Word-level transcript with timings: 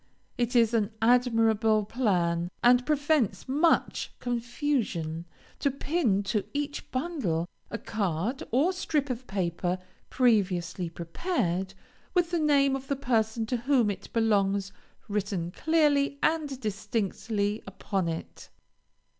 It 0.35 0.55
is 0.55 0.73
an 0.73 0.89
admirable 0.99 1.85
plan, 1.85 2.49
and 2.63 2.87
prevents 2.87 3.47
much 3.47 4.11
confusion, 4.19 5.27
to 5.59 5.69
pin 5.69 6.23
to 6.23 6.43
each 6.55 6.89
bundle, 6.89 7.47
a 7.69 7.77
card, 7.77 8.41
or 8.49 8.73
strip 8.73 9.11
of 9.11 9.27
paper, 9.27 9.77
(previously 10.09 10.89
prepared,) 10.89 11.75
with 12.15 12.31
the 12.31 12.39
name 12.39 12.75
of 12.75 12.87
the 12.87 12.95
person 12.95 13.45
to 13.45 13.57
whom 13.57 13.91
it 13.91 14.11
belongs 14.11 14.71
written 15.07 15.51
clearly 15.51 16.17
and 16.23 16.59
distinctly 16.59 17.61
upon 17.67 18.07
it. 18.07 18.49